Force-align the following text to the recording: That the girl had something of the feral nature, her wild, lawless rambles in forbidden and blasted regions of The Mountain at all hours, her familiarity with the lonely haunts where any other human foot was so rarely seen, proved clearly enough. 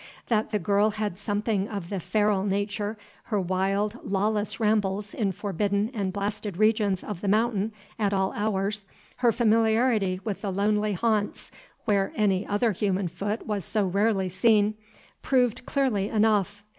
That 0.29 0.49
the 0.49 0.57
girl 0.57 0.89
had 0.89 1.19
something 1.19 1.67
of 1.69 1.89
the 1.91 1.99
feral 1.99 2.43
nature, 2.43 2.97
her 3.25 3.39
wild, 3.39 3.99
lawless 4.03 4.59
rambles 4.59 5.13
in 5.13 5.31
forbidden 5.31 5.91
and 5.93 6.11
blasted 6.11 6.57
regions 6.57 7.03
of 7.03 7.21
The 7.21 7.27
Mountain 7.27 7.71
at 7.99 8.11
all 8.11 8.33
hours, 8.33 8.83
her 9.17 9.31
familiarity 9.31 10.19
with 10.23 10.41
the 10.41 10.51
lonely 10.51 10.93
haunts 10.93 11.51
where 11.85 12.11
any 12.15 12.47
other 12.47 12.71
human 12.71 13.09
foot 13.09 13.45
was 13.45 13.63
so 13.63 13.85
rarely 13.85 14.27
seen, 14.29 14.73
proved 15.21 15.67
clearly 15.67 16.09
enough. 16.09 16.63